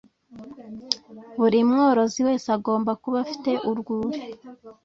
buri 1.39 1.59
mworozi 1.69 2.19
wese 2.27 2.47
agomba 2.57 2.91
kuba 3.01 3.17
afite 3.25 3.51
urwuri 3.69 4.19